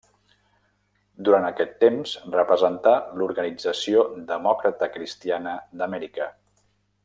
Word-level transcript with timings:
Durant 1.27 1.45
aquest 1.49 1.75
temps 1.83 2.15
representà 2.37 2.93
a 2.95 3.19
l'Organització 3.19 4.07
Demòcrata 4.33 4.91
Cristiana 4.97 5.55
d'Amèrica. 5.83 6.33